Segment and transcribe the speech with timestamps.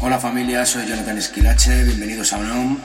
[0.00, 2.78] Hola familia, soy Jonathan Esquilache, bienvenidos a UNOM.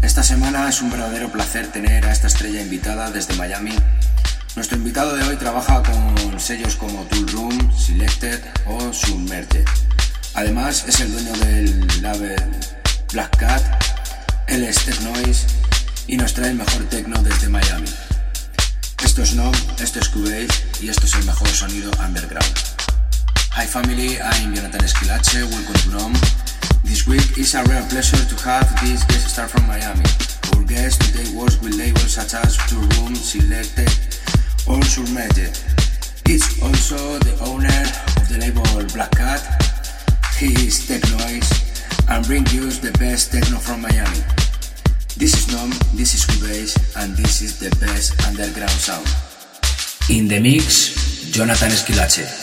[0.00, 3.74] Esta semana es un verdadero placer tener a esta estrella invitada desde Miami.
[4.54, 9.64] Nuestro invitado de hoy trabaja con sellos como Tool Room, Selected o Submerged.
[10.34, 12.40] Además es el dueño del label
[13.12, 13.84] Black Cat,
[14.46, 15.46] él es Tech Noise
[16.06, 17.88] y nos trae el mejor techno desde Miami.
[19.02, 20.48] Esto es NOM, esto es Cubase
[20.80, 22.54] y esto es el mejor sonido underground.
[23.56, 26.12] Hi family, I'm Jonathan Esquilache, welcome to NOM.
[26.84, 30.04] This week is a real pleasure to have this guest star from Miami.
[30.54, 33.88] Our guest today works with labels such as Two Room, Selected,
[34.66, 35.46] or Surmete.
[36.26, 37.82] He's also the owner
[38.18, 39.40] of the label Black Cat.
[40.38, 41.50] He is Tech Noise
[42.08, 44.22] and brings you the best techno from Miami.
[45.16, 49.06] This is Nom, this is Cubase, and this is the best underground sound.
[50.10, 52.41] In the mix, Jonathan Esquilache.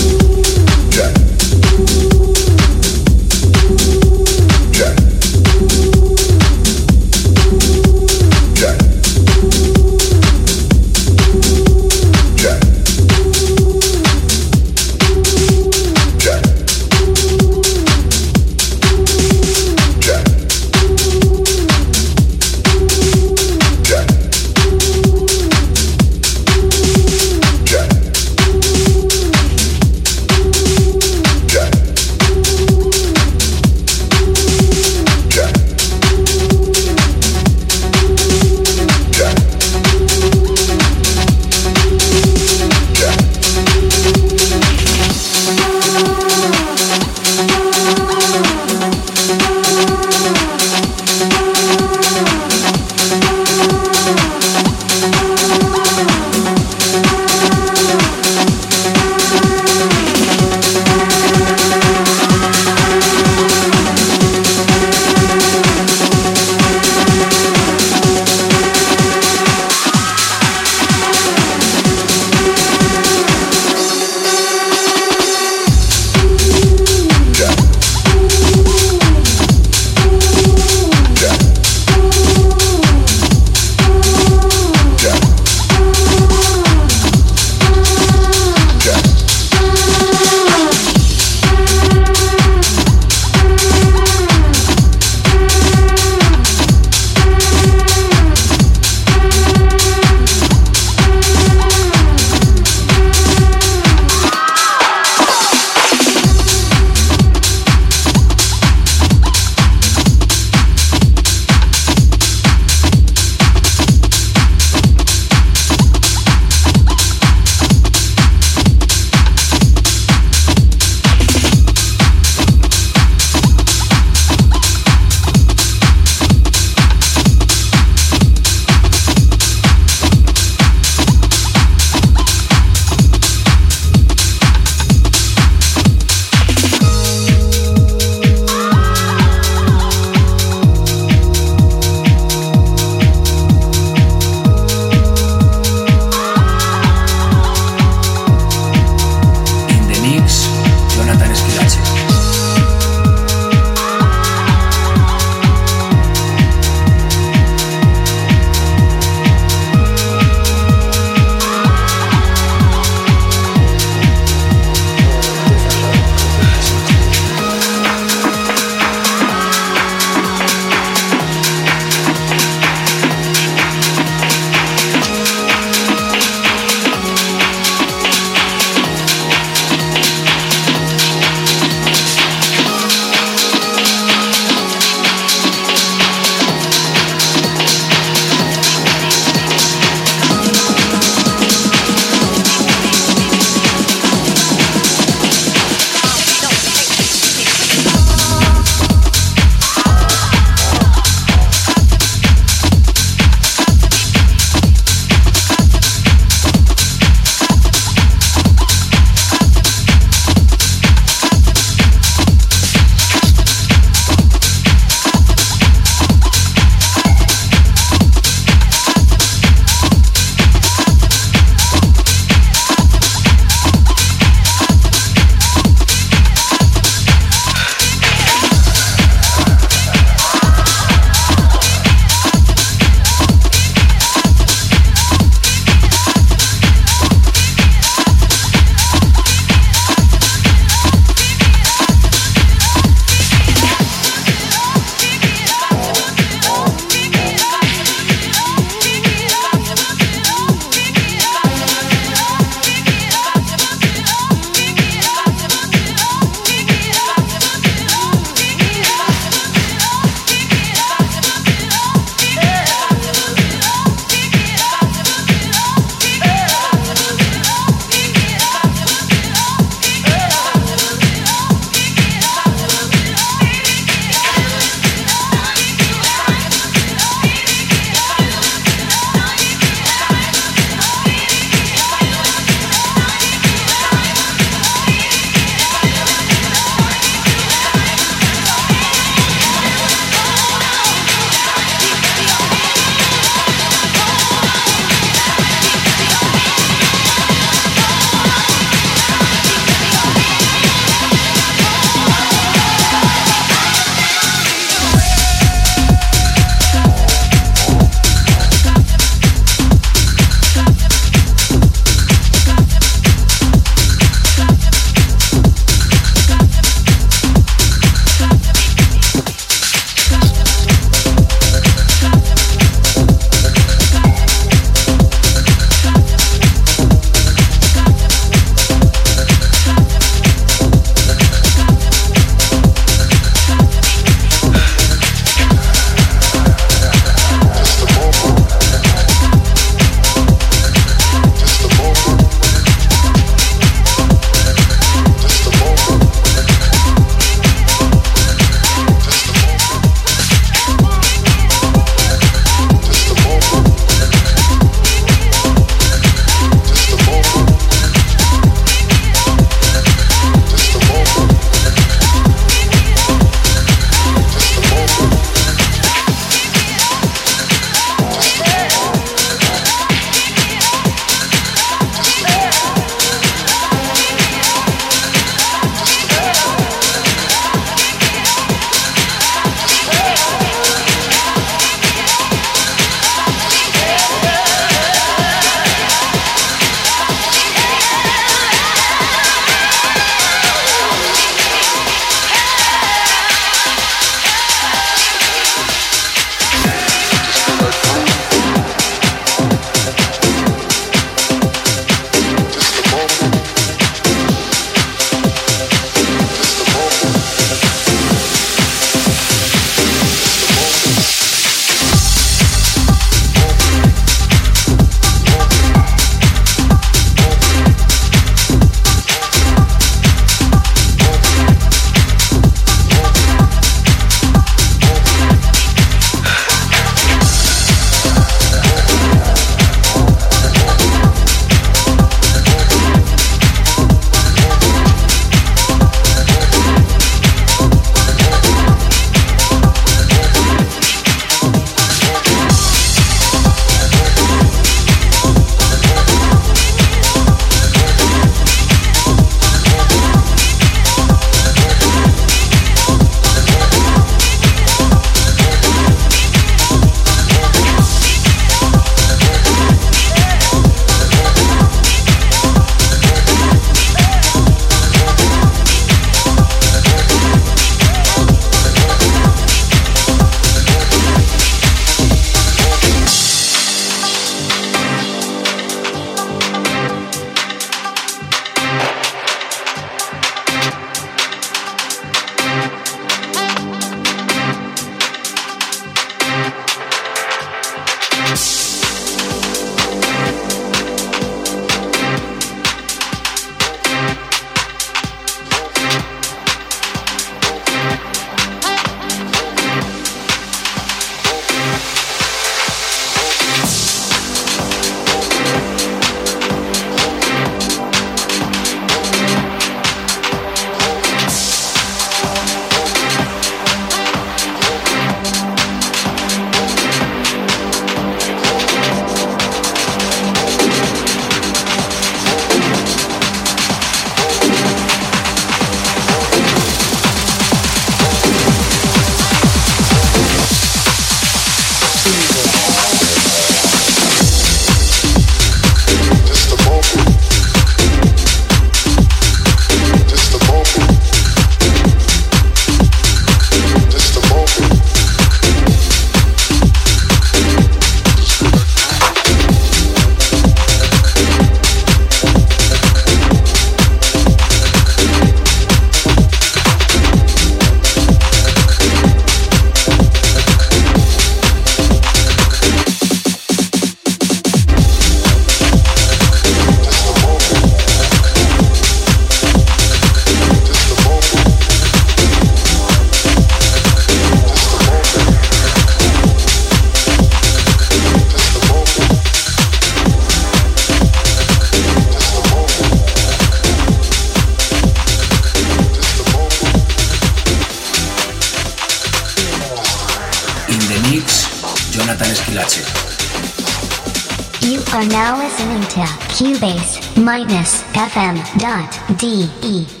[598.13, 600.00] FM.de.